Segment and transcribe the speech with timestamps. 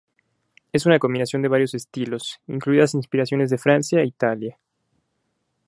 [0.71, 4.57] Es una combinación de varios estilos, incluidas inspiraciones de Francia e Italia.